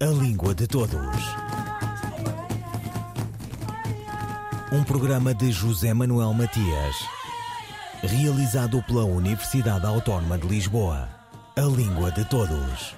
[0.00, 0.96] A Língua de Todos.
[4.70, 6.94] Um programa de José Manuel Matias,
[8.04, 11.08] realizado pela Universidade Autónoma de Lisboa.
[11.56, 12.94] A Língua de Todos.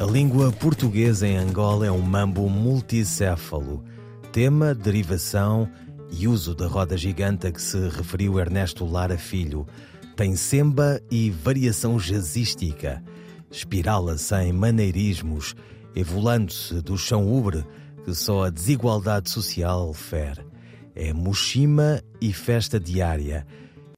[0.00, 3.89] A língua portuguesa em Angola é um mambo multicéfalo.
[4.32, 5.68] Tema, derivação
[6.08, 9.66] e uso da roda gigante a que se referiu Ernesto Lara Filho.
[10.14, 13.02] Tem semba e variação jazzística.
[13.50, 15.56] Espirala sem maneirismos,
[15.96, 17.66] evolando-se do chão ubre
[18.04, 20.46] que só a desigualdade social fere.
[20.94, 23.44] É mochima e festa diária.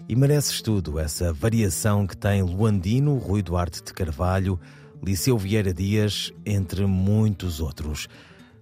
[0.09, 4.59] E merece estudo essa variação que tem Luandino Rui Duarte de Carvalho,
[5.05, 8.09] Liceu Vieira Dias, entre muitos outros.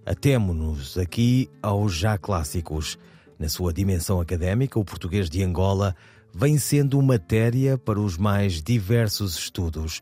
[0.05, 2.97] Atemo-nos aqui aos já clássicos.
[3.37, 5.95] Na sua dimensão académica, o português de Angola
[6.33, 10.01] vem sendo matéria para os mais diversos estudos.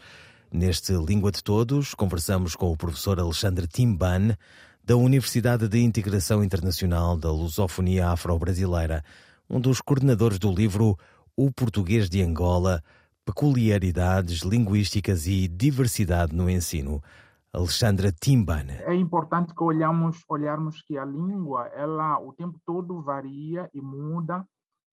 [0.52, 4.38] Neste Língua de Todos, conversamos com o professor Alexandre Timban,
[4.84, 9.04] da Universidade de Integração Internacional da Lusofonia Afro-Brasileira,
[9.50, 10.98] um dos coordenadores do livro
[11.36, 12.82] O Português de Angola,
[13.26, 17.04] Peculiaridades Linguísticas e Diversidade no Ensino.
[17.52, 18.74] Alexandra Timbana.
[18.84, 24.46] É importante que olhamos, olharmos que a língua, ela o tempo todo varia e muda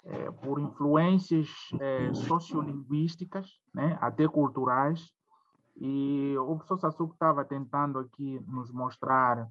[0.05, 1.49] é, por influências
[1.79, 5.11] é, sociolinguísticas, né, até culturais.
[5.77, 9.47] E o professor Sassuco estava tentando aqui nos mostrar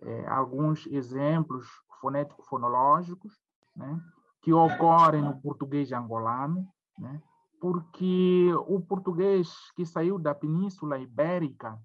[0.00, 1.66] é, alguns exemplos
[2.00, 3.32] fonético-fonológicos
[3.76, 4.00] né,
[4.42, 6.66] que ocorrem no português angolano,
[6.98, 7.22] né,
[7.60, 11.78] porque o português que saiu da Península Ibérica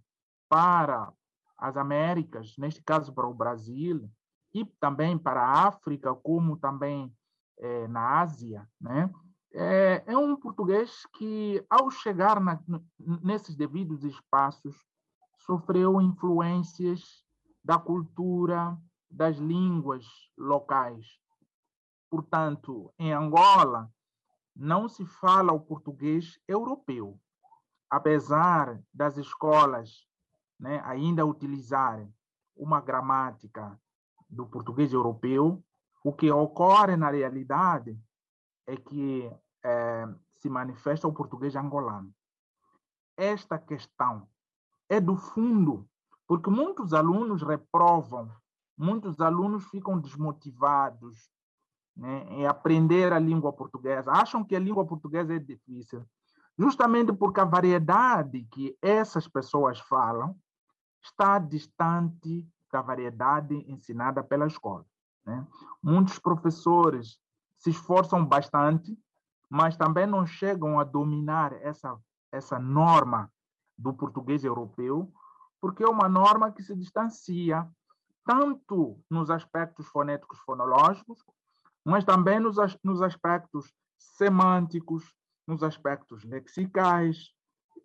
[0.55, 1.11] para
[1.57, 4.09] as Américas, neste caso para o Brasil,
[4.53, 7.13] e também para a África, como também
[7.59, 9.11] é, na Ásia, né?
[9.51, 12.57] É, é, um português que, ao chegar na,
[12.97, 14.77] nesses devidos espaços,
[15.39, 17.03] sofreu influências
[17.61, 18.77] da cultura,
[19.11, 20.05] das línguas
[20.37, 21.05] locais.
[22.09, 23.91] Portanto, em Angola,
[24.55, 27.19] não se fala o português europeu,
[27.89, 30.07] apesar das escolas
[30.59, 32.13] né, ainda utilizarem
[32.55, 33.79] uma gramática
[34.29, 35.63] do português europeu,
[36.03, 37.99] o que ocorre na realidade
[38.67, 39.31] é que
[39.63, 40.07] é,
[40.37, 42.13] se manifesta o português angolano.
[43.17, 44.27] Esta questão
[44.89, 45.87] é do fundo,
[46.27, 48.31] porque muitos alunos reprovam,
[48.77, 51.29] muitos alunos ficam desmotivados
[51.95, 56.05] né, em aprender a língua portuguesa, acham que a língua portuguesa é difícil,
[56.57, 60.37] justamente porque a variedade que essas pessoas falam
[61.05, 64.85] está distante da variedade ensinada pela escola.
[65.25, 65.45] Né?
[65.81, 67.19] Muitos professores
[67.57, 68.97] se esforçam bastante,
[69.49, 71.97] mas também não chegam a dominar essa,
[72.31, 73.31] essa norma
[73.77, 75.11] do português europeu,
[75.61, 77.67] porque é uma norma que se distancia
[78.25, 81.23] tanto nos aspectos fonéticos fonológicos,
[81.83, 85.13] mas também nos, nos aspectos semânticos,
[85.45, 87.31] nos aspectos lexicais,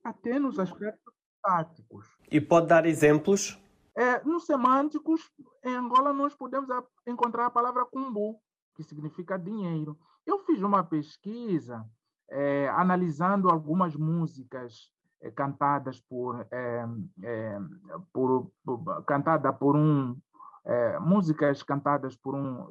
[0.02, 2.06] até nos aspectos táticos.
[2.30, 3.58] E pode dar exemplos?
[3.96, 5.20] É, nos semânticos,
[5.64, 6.68] em Angola nós podemos
[7.06, 8.40] encontrar a palavra kumbu,
[8.74, 9.98] que significa dinheiro.
[10.26, 11.84] Eu fiz uma pesquisa
[12.30, 14.90] é, analisando algumas músicas
[15.20, 16.84] é, cantadas por, é,
[17.22, 17.58] é
[18.12, 20.16] por, por, cantada por um
[20.64, 22.66] é, músicas cantadas por um,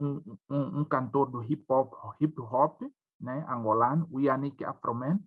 [0.00, 2.82] um, um, um, cantor do hip hop hip hop
[3.18, 5.18] né angolano o Yannick Afroman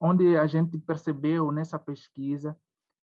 [0.00, 2.56] onde a gente percebeu nessa pesquisa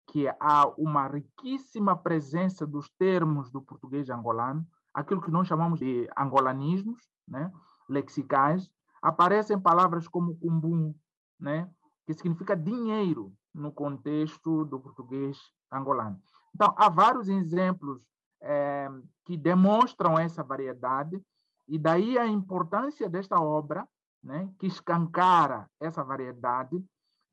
[0.08, 6.08] que há uma riquíssima presença dos termos do português angolano, aquilo que nós chamamos de
[6.18, 7.52] angolanismos, né,
[7.90, 8.70] lexicais,
[9.02, 10.94] aparecem palavras como cumbum,
[11.40, 11.70] né,
[12.06, 15.38] que significa dinheiro no contexto do português
[15.72, 16.22] angolano.
[16.54, 18.02] Então, há vários exemplos
[18.42, 18.90] é,
[19.26, 21.22] que demonstram essa variedade,
[21.68, 23.88] e daí a importância desta obra,
[24.24, 26.84] né, que escancara essa variedade.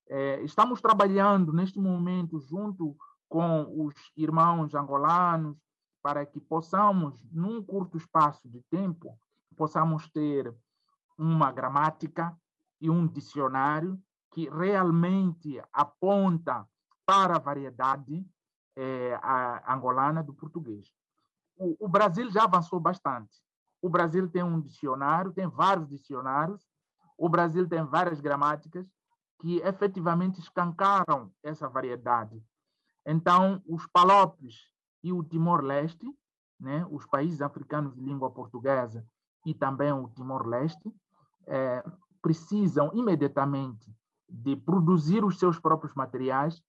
[0.09, 2.97] É, estamos trabalhando neste momento junto
[3.29, 5.57] com os irmãos angolanos
[6.03, 9.17] para que possamos, num curto espaço de tempo,
[9.57, 10.53] possamos ter
[11.17, 12.37] uma gramática
[12.81, 14.01] e um dicionário
[14.33, 16.67] que realmente aponta
[17.05, 18.27] para a variedade
[18.77, 20.91] é, a angolana do português.
[21.57, 23.37] O, o Brasil já avançou bastante.
[23.83, 26.70] O Brasil tem um dicionário, tem vários dicionários,
[27.21, 28.87] o Brasil tem várias gramáticas
[29.41, 32.43] que efetivamente escancaram essa variedade.
[33.07, 34.57] Então, os Palopes
[35.03, 36.07] e o Timor-Leste
[36.61, 39.05] né, os países africanos de língua portuguesa
[39.47, 40.95] e também o Timor-Leste,
[41.47, 41.83] é,
[42.21, 43.91] precisam imediatamente
[44.29, 46.63] de produzir os seus próprios materiais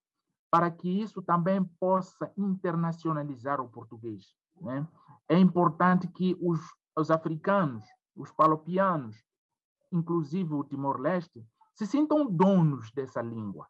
[0.49, 4.33] para que isso também possa internacionalizar o português.
[4.59, 4.87] Né?
[5.27, 6.59] É importante que os,
[6.97, 7.83] os africanos,
[8.15, 9.21] os palopianos,
[9.91, 11.45] inclusive o Timor-Leste,
[11.75, 13.67] se sintam donos dessa língua.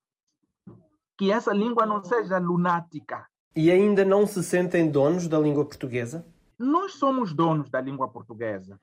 [1.18, 3.28] Que essa língua não seja lunática.
[3.56, 6.26] E ainda não se sentem donos da língua portuguesa?
[6.58, 8.80] Nós somos donos da língua portuguesa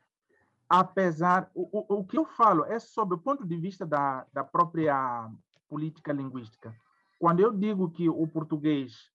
[0.68, 1.50] apesar.
[1.54, 5.28] O, o, o que eu falo é sobre o ponto de vista da, da própria
[5.68, 6.74] política linguística.
[7.18, 9.10] Quando eu digo que o português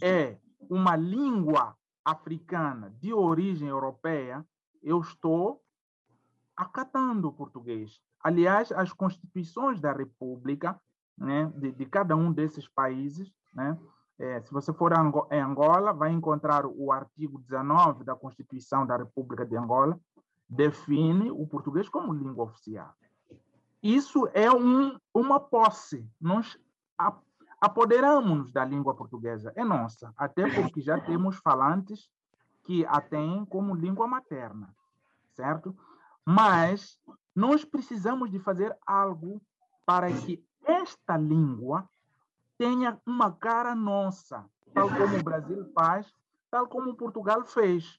[0.00, 0.36] é
[0.68, 4.44] uma língua africana de origem europeia,
[4.82, 5.61] eu estou
[6.56, 8.00] acatando o português.
[8.22, 10.80] Aliás, as constituições da República,
[11.16, 13.78] né, de, de cada um desses países, né,
[14.18, 14.92] é, se você for
[15.30, 19.98] em Angola, vai encontrar o artigo 19 da Constituição da República de Angola,
[20.48, 22.94] define o português como língua oficial.
[23.82, 26.08] Isso é um, uma posse.
[26.20, 26.56] Nós
[27.60, 32.08] apoderamos da língua portuguesa, é nossa, até porque já temos falantes
[32.64, 34.72] que a têm como língua materna,
[35.32, 35.76] certo?
[36.26, 36.98] Mas
[37.34, 39.42] nós precisamos de fazer algo
[39.84, 41.88] para que esta língua
[42.56, 46.12] tenha uma cara nossa, tal como o Brasil faz,
[46.50, 47.98] tal como Portugal fez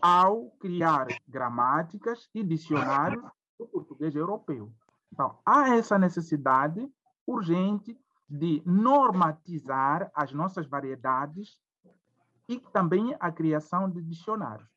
[0.00, 3.24] ao criar gramáticas e dicionários
[3.58, 4.72] do português europeu.
[5.12, 6.88] Então, há essa necessidade
[7.26, 7.98] urgente
[8.28, 11.58] de normatizar as nossas variedades
[12.48, 14.68] e também a criação de dicionários.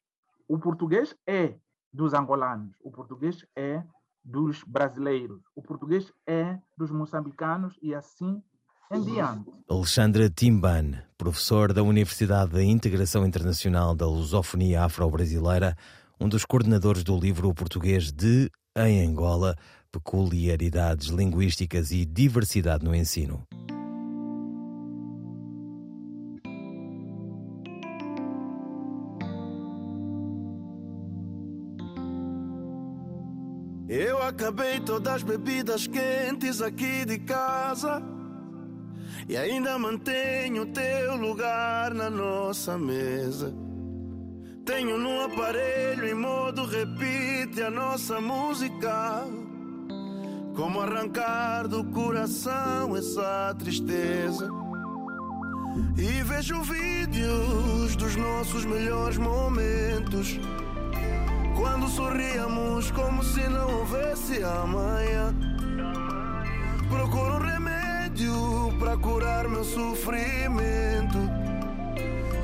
[0.47, 1.59] O português é
[1.97, 3.83] dos angolanos, o português é
[4.23, 8.41] dos brasileiros, o português é dos moçambicanos e assim
[8.91, 9.51] em diante.
[9.67, 15.75] Alexandre Timban, professor da Universidade da Integração Internacional da Lusofonia Afro-Brasileira,
[16.19, 19.55] um dos coordenadores do livro português de Em Angola,
[19.91, 23.43] Peculiaridades Linguísticas e Diversidade no Ensino.
[33.89, 38.01] Eu acabei todas as bebidas quentes aqui de casa.
[39.29, 43.53] E ainda mantenho teu lugar na nossa mesa.
[44.65, 49.23] Tenho no aparelho em modo repite a nossa música.
[50.53, 54.49] Como arrancar do coração essa tristeza.
[55.97, 60.37] E vejo vídeos dos nossos melhores momentos.
[61.57, 65.33] Quando sorríamos como se não houvesse amanhã.
[66.87, 71.17] Procuro um remédio para curar meu sofrimento.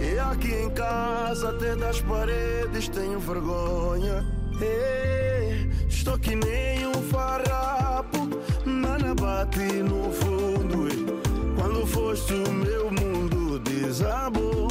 [0.01, 4.25] E aqui em casa, até das paredes, tenho vergonha.
[4.59, 8.17] Ei, estou que nem um farrapo,
[8.65, 10.87] mana bate no fundo.
[10.89, 14.69] E quando foste o meu mundo desabou.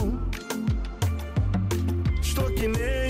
[2.21, 3.01] Estou que nem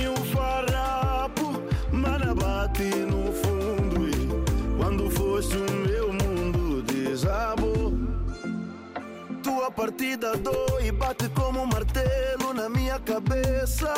[9.82, 13.92] partida dói e bate como um martelo na minha cabeça.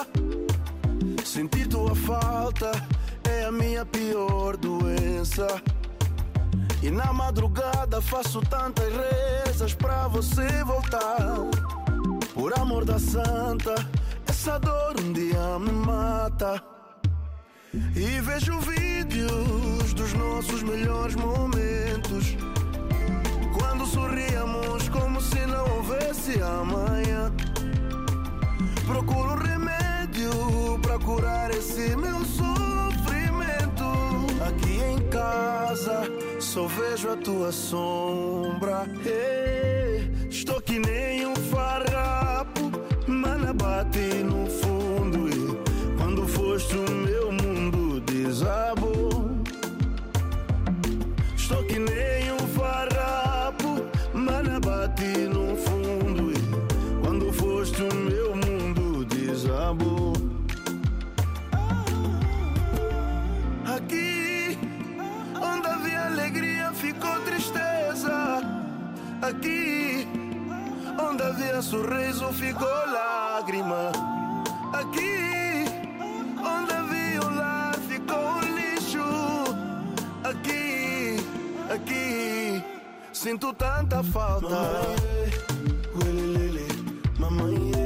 [1.23, 2.73] Sentir tua falta
[3.29, 5.47] é a minha pior doença.
[6.83, 11.19] E na madrugada faço tantas rezas pra você voltar.
[12.33, 13.75] Por amor da santa,
[14.27, 16.63] essa dor um dia me mata.
[17.75, 22.39] E vejo vídeos dos nossos melhores momentos
[23.87, 27.33] sorríamos como se não houvesse amanhã.
[28.87, 33.85] Procuro remédio para curar esse meu sofrimento.
[34.47, 36.03] Aqui em casa
[36.41, 38.87] só vejo a tua sombra.
[39.05, 41.34] Hey, estou que nem um
[71.65, 73.91] sorriso ficou lágrima.
[74.73, 75.65] Aqui
[76.39, 79.05] onde havia o lar ficou um lixo.
[80.23, 81.17] Aqui,
[81.73, 82.63] aqui
[83.13, 84.49] Sinto tanta falta.
[85.99, 86.69] Mamãe,
[87.19, 87.84] mamãe,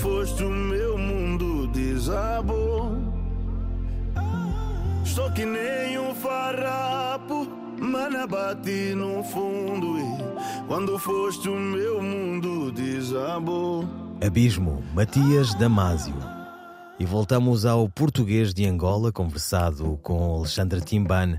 [0.00, 2.96] foste o meu mundo desabou.
[5.04, 7.46] Estou que nem um farrapo,
[7.78, 13.84] mana bate no fundo e quando foste o meu mundo desabou.
[14.26, 16.16] Abismo, Matias Damásio.
[16.98, 21.38] E voltamos ao português de Angola, conversado com Alexandra Timban,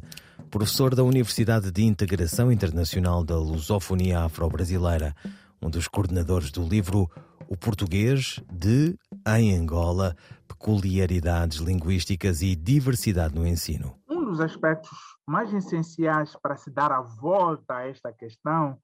[0.52, 5.16] professor da Universidade de Integração Internacional da Lusofonia Afro-Brasileira,
[5.62, 7.10] um dos coordenadores do livro
[7.52, 10.16] O Português de, em Angola,
[10.48, 14.00] Peculiaridades Linguísticas e Diversidade no Ensino.
[14.10, 18.80] Um dos aspectos mais essenciais para se dar a volta a esta questão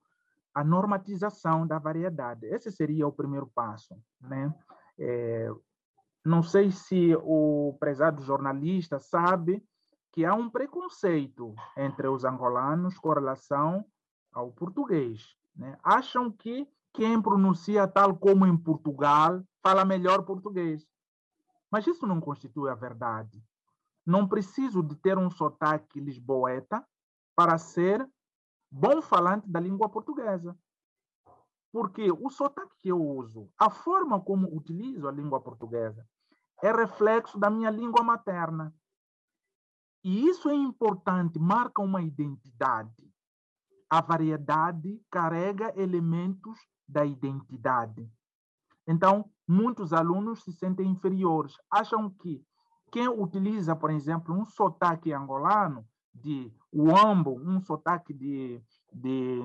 [0.54, 2.46] a normatização da variedade.
[2.48, 3.96] Esse seria o primeiro passo.
[4.20, 4.54] Né?
[5.00, 5.50] É,
[6.26, 9.64] não sei se o prezado jornalista sabe
[10.12, 13.86] que há um preconceito entre os angolanos com relação
[14.34, 15.24] ao português.
[15.56, 15.78] Né?
[15.82, 20.84] Acham que quem pronuncia tal como em Portugal fala melhor português.
[21.72, 23.40] Mas isso não constitui a verdade.
[24.04, 26.84] Não preciso de ter um sotaque lisboeta
[27.36, 28.04] para ser
[28.72, 30.58] bom falante da língua portuguesa.
[31.72, 36.04] Porque o sotaque que eu uso, a forma como utilizo a língua portuguesa,
[36.64, 38.74] é reflexo da minha língua materna.
[40.04, 43.07] E isso é importante, marca uma identidade.
[43.90, 48.10] A variedade carrega elementos da identidade.
[48.88, 52.46] Então, muitos alunos se sentem inferiores, acham que
[52.92, 59.40] quem utiliza, por exemplo, um sotaque angolano de Uambo, um sotaque de, de,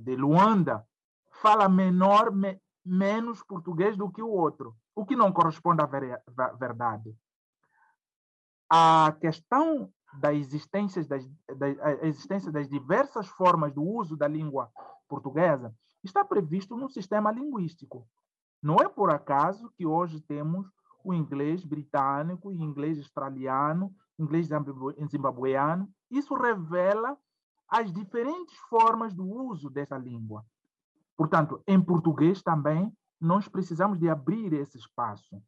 [0.00, 0.86] de Luanda,
[1.30, 5.86] fala menor, me, menos português do que o outro, o que não corresponde à
[6.56, 7.16] verdade.
[8.70, 14.70] A questão da existência das, da existência das diversas formas do uso da língua
[15.08, 18.06] portuguesa está previsto no sistema linguístico.
[18.62, 20.66] Não é por acaso que hoje temos
[21.04, 24.48] o inglês britânico, inglês australiano, inglês
[25.10, 25.88] zimbabueano.
[26.10, 27.16] Isso revela
[27.68, 30.44] as diferentes formas do uso dessa língua.
[31.16, 35.42] Portanto, em português também, nós precisamos de abrir esse espaço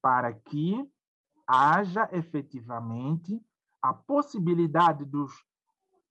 [0.00, 0.82] para que
[1.46, 3.40] haja efetivamente
[3.82, 5.32] a possibilidade dos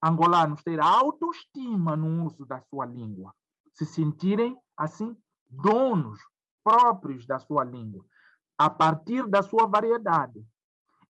[0.03, 3.33] angolanos ter autoestima no uso da sua língua,
[3.73, 5.15] se sentirem assim
[5.49, 6.19] donos
[6.63, 8.03] próprios da sua língua,
[8.57, 10.45] a partir da sua variedade.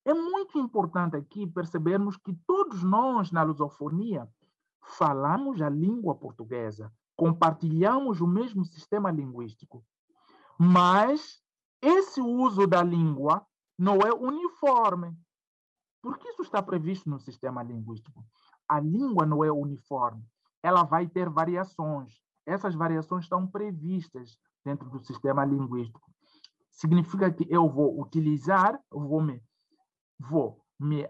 [0.03, 4.27] É muito importante aqui percebermos que todos nós na lusofonia
[4.81, 9.83] falamos a língua portuguesa, compartilhamos o mesmo sistema linguístico,
[10.57, 11.41] mas
[11.81, 13.45] esse uso da língua
[13.77, 15.15] não é uniforme.
[16.01, 18.25] Porque isso está previsto no sistema linguístico.
[18.67, 20.23] A língua não é uniforme,
[20.63, 22.19] ela vai ter variações.
[22.45, 26.01] Essas variações estão previstas dentro do sistema linguístico.
[26.71, 29.43] Significa que eu vou utilizar, vou me,
[30.19, 31.07] vou me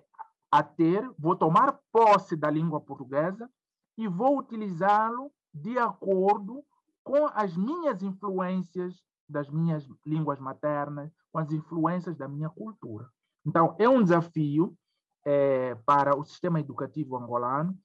[0.51, 3.50] ater, vou tomar posse da língua portuguesa
[3.98, 6.63] e vou utilizá-lo de acordo
[7.03, 13.10] com as minhas influências das minhas línguas maternas, com as influências da minha cultura.
[13.45, 14.77] Então, é um desafio
[15.25, 17.77] é, para o sistema educativo angolano,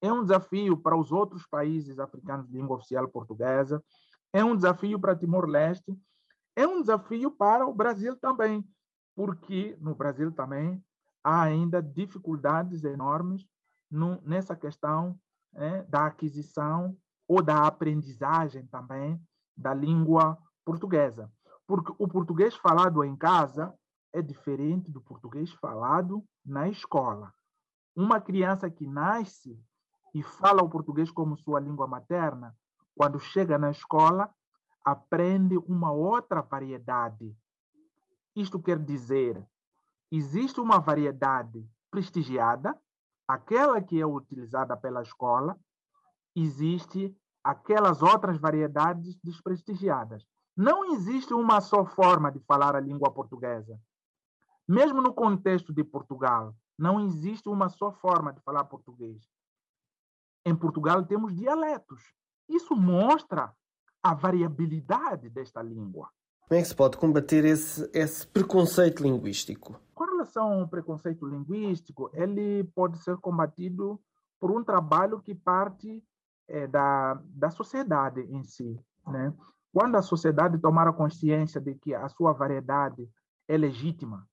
[0.00, 3.82] é um desafio para os outros países africanos de língua oficial portuguesa,
[4.32, 5.96] é um desafio para Timor-Leste,
[6.56, 8.66] é um desafio para o Brasil também,
[9.14, 10.82] porque no Brasil também
[11.22, 13.46] há ainda dificuldades enormes
[13.90, 15.18] no, nessa questão
[15.52, 16.96] né, da aquisição
[17.28, 19.20] ou da aprendizagem também
[19.56, 21.30] da língua portuguesa.
[21.66, 23.72] Porque o português falado em casa
[24.12, 27.32] é diferente do português falado na escola.
[27.94, 29.58] Uma criança que nasce
[30.14, 32.54] e fala o português como sua língua materna,
[32.94, 34.30] quando chega na escola,
[34.84, 37.34] aprende uma outra variedade.
[38.36, 39.42] Isto quer dizer,
[40.10, 42.78] existe uma variedade prestigiada,
[43.26, 45.58] aquela que é utilizada pela escola,
[46.34, 50.24] existe aquelas outras variedades desprestigiadas.
[50.56, 53.78] Não existe uma só forma de falar a língua portuguesa.
[54.68, 59.22] Mesmo no contexto de Portugal, não existe uma só forma de falar português.
[60.44, 62.00] Em Portugal temos dialetos.
[62.48, 63.52] Isso mostra
[64.02, 66.10] a variabilidade desta língua.
[66.48, 69.80] Como é que se pode combater esse, esse preconceito linguístico?
[69.94, 74.00] Com relação ao preconceito linguístico, ele pode ser combatido
[74.40, 76.02] por um trabalho que parte
[76.48, 78.78] é, da, da sociedade em si.
[79.06, 79.32] Né?
[79.72, 83.08] Quando a sociedade tomar a consciência de que a sua variedade
[83.48, 84.28] é legítima,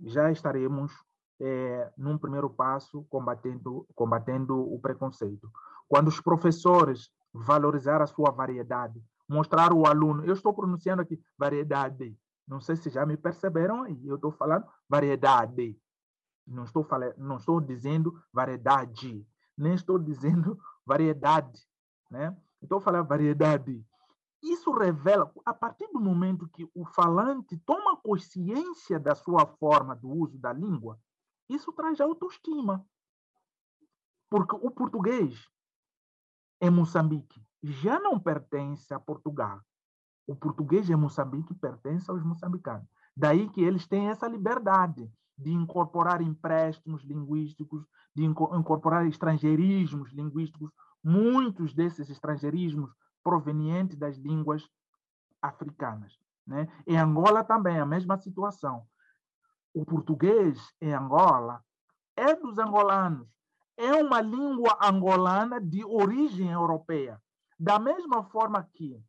[0.00, 0.92] já estaremos
[1.40, 5.50] é, num primeiro passo combatendo combatendo o preconceito.
[5.88, 10.24] Quando os professores valorizar a sua variedade, mostrar o aluno.
[10.24, 12.16] Eu estou pronunciando aqui variedade.
[12.46, 14.06] Não sei se já me perceberam aí.
[14.06, 15.76] Eu estou falando variedade.
[16.46, 19.26] Não estou, falando, não estou dizendo variedade.
[19.56, 21.60] Nem estou dizendo variedade.
[22.10, 22.36] Né?
[22.62, 23.84] Estou falando variedade.
[24.44, 30.10] Isso revela, a partir do momento que o falante toma consciência da sua forma do
[30.10, 31.00] uso da língua,
[31.48, 32.86] isso traz autoestima.
[34.28, 35.48] Porque o português
[36.60, 39.62] em Moçambique já não pertence a Portugal.
[40.26, 42.86] O português em Moçambique pertence aos moçambicanos.
[43.16, 50.70] Daí que eles têm essa liberdade de incorporar empréstimos linguísticos, de incorporar estrangeirismos linguísticos,
[51.02, 52.94] muitos desses estrangeirismos
[53.24, 54.68] provenientes das línguas
[55.42, 56.16] africanas.
[56.46, 56.68] Né?
[56.86, 58.86] Em Angola também a mesma situação.
[59.72, 61.64] O português em Angola
[62.16, 63.26] é dos angolanos,
[63.76, 67.20] é uma língua angolana de origem europeia.
[67.58, 69.02] Da mesma forma que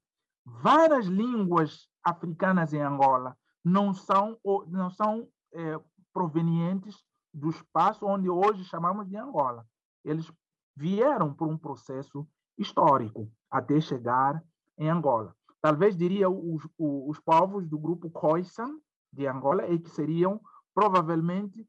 [0.44, 5.80] várias línguas africanas em Angola não são, não são é,
[6.14, 7.04] provenientes
[7.34, 9.68] do espaço onde hoje chamamos de Angola.
[10.04, 10.32] Eles
[10.76, 14.44] vieram por um processo histórico até chegar
[14.78, 15.36] em Angola.
[15.62, 18.80] Talvez diria os, os povos do grupo Khoisan
[19.12, 20.40] de Angola e que seriam
[20.74, 21.68] provavelmente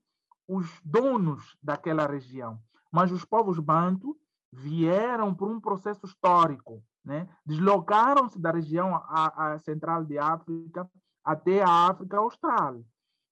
[0.49, 2.59] os donos daquela região.
[2.90, 4.16] Mas os povos banto
[4.52, 7.28] vieram por um processo histórico, né?
[7.45, 10.88] deslocaram-se da região a, a central de África
[11.25, 12.85] até a África Austral.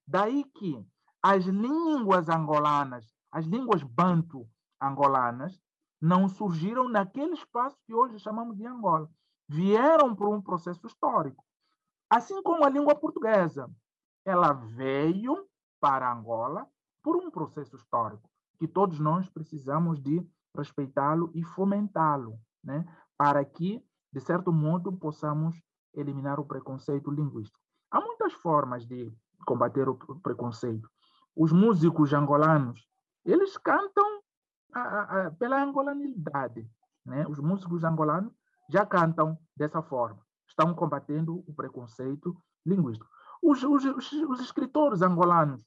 [0.07, 0.85] Daí que
[1.23, 4.47] as línguas angolanas, as línguas banto
[4.81, 5.61] angolanas,
[6.05, 9.09] não surgiram naquele espaço que hoje chamamos de Angola.
[9.49, 11.43] Vieram por um processo histórico.
[12.11, 13.71] Assim como a língua portuguesa,
[14.23, 15.49] ela veio
[15.81, 16.69] para Angola
[17.03, 20.23] por um processo histórico, que todos nós precisamos de
[20.55, 22.87] respeitá-lo e fomentá-lo, né?
[23.17, 25.57] para que, de certo modo, possamos
[25.95, 27.59] eliminar o preconceito linguístico.
[27.91, 29.11] Há muitas formas de
[29.47, 30.87] combater o preconceito.
[31.35, 32.87] Os músicos angolanos,
[33.25, 34.23] eles cantam
[34.75, 36.67] a, a, pela angolanidade.
[37.05, 37.25] Né?
[37.29, 38.33] Os músicos angolanos
[38.71, 43.09] já cantam dessa forma, estão combatendo o preconceito linguístico.
[43.43, 45.61] Os, os, os, os escritores angolanos,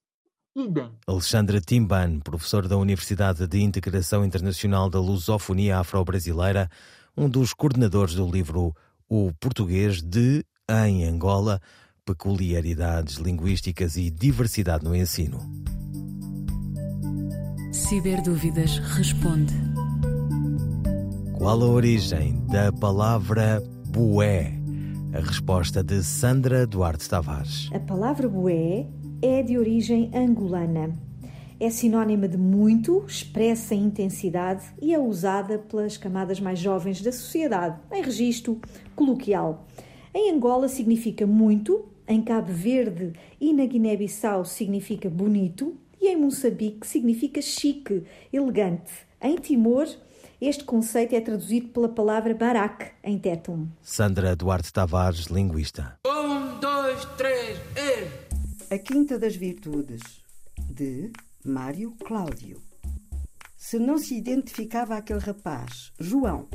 [0.55, 0.91] idem.
[1.05, 6.69] Alexandra Timban, professor da Universidade de Integração Internacional da Lusofonia Afro-Brasileira,
[7.15, 8.73] um dos coordenadores do livro
[9.07, 11.61] O Português de Em Angola,
[12.03, 15.39] Peculiaridades Linguísticas e Diversidade no Ensino.
[17.87, 19.53] Ciberdúvidas responde.
[21.37, 24.51] Qual a origem da palavra bué?
[25.13, 27.69] A resposta de Sandra Duarte Tavares.
[27.73, 28.87] A palavra bué
[29.21, 30.99] é de origem angolana.
[31.61, 37.13] É sinónima de muito, expressa em intensidade e é usada pelas camadas mais jovens da
[37.13, 38.59] sociedade, em registro
[38.97, 39.65] coloquial.
[40.13, 46.87] Em Angola significa muito, em Cabo Verde e na Guiné-Bissau significa bonito e em Moçambique
[46.87, 48.91] significa chique, elegante.
[49.21, 49.87] Em Timor,
[50.39, 53.67] este conceito é traduzido pela palavra barak em Tetum.
[53.81, 55.99] Sandra Duarte Tavares, linguista.
[56.07, 58.73] Um, dois, três, e...
[58.73, 60.01] A Quinta das Virtudes,
[60.69, 61.11] de
[61.43, 62.61] Mário Cláudio.
[63.57, 66.47] Se não se identificava aquele rapaz, João,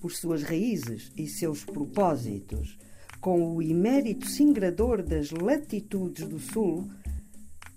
[0.00, 2.78] por suas raízes e seus propósitos,
[3.20, 6.88] com o imérito singrador das latitudes do Sul,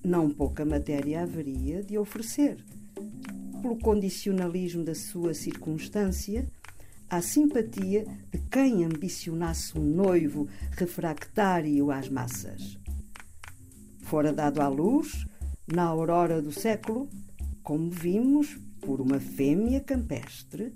[0.04, 2.64] não pouca matéria haveria de oferecer.
[3.62, 6.48] Pelo condicionalismo da sua circunstância,
[7.10, 12.78] à simpatia de quem ambicionasse um noivo refractário às massas.
[14.02, 15.26] Fora dado à luz,
[15.68, 17.10] na aurora do século,
[17.64, 20.74] como vimos, por uma fêmea campestre,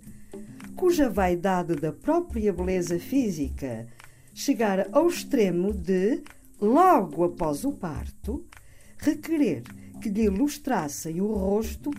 [0.75, 3.87] cuja vaidade da própria beleza física
[4.33, 6.21] chegara ao extremo de,
[6.59, 8.45] logo após o parto,
[9.03, 9.63] requerer
[10.01, 11.91] que lhe ilustrassem o rosto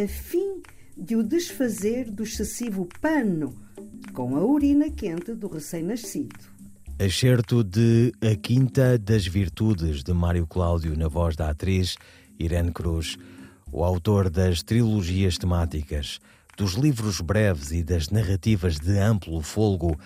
[0.00, 0.62] a fim
[0.96, 3.52] de o desfazer do excessivo pano
[4.12, 6.38] com a urina quente do recém-nascido.
[7.00, 11.96] Excerto de A Quinta das Virtudes de Mário Cláudio na voz da atriz
[12.38, 13.18] Irene Cruz,
[13.72, 16.20] o autor das trilogias temáticas,
[16.56, 19.98] dos livros breves e das narrativas de amplo folgo,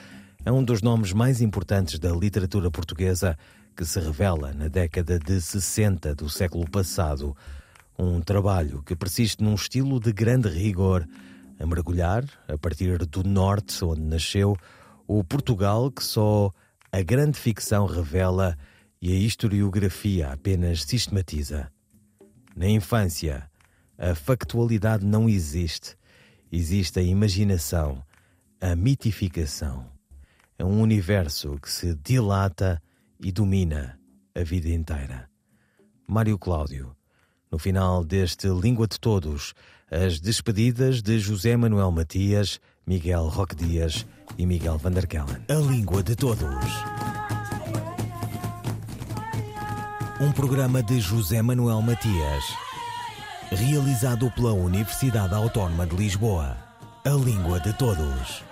[0.42, 3.36] é um dos nomes mais importantes da literatura portuguesa
[3.76, 7.36] que se revela na década de 60 do século passado.
[7.98, 11.06] Um trabalho que persiste num estilo de grande rigor,
[11.60, 14.56] a mergulhar, a partir do norte, onde nasceu,
[15.06, 16.50] o Portugal que só
[16.90, 18.56] a grande ficção revela
[19.00, 21.70] e a historiografia apenas sistematiza.
[22.56, 23.50] Na infância,
[23.98, 25.96] a factualidade não existe,
[26.50, 28.02] existe a imaginação,
[28.58, 29.86] a mitificação.
[30.58, 32.80] é um universo que se dilata
[33.20, 33.98] e domina
[34.34, 35.28] a vida inteira.
[36.06, 36.96] Mário Cláudio,
[37.50, 39.54] no final deste Língua de Todos,
[39.90, 45.44] as despedidas de José Manuel Matias, Miguel Roque Dias e Miguel Vanderkellen.
[45.48, 46.64] A Língua de Todos.
[50.20, 52.44] Um programa de José Manuel Matias,
[53.50, 56.56] realizado pela Universidade Autónoma de Lisboa.
[57.04, 58.42] A Língua de Todos.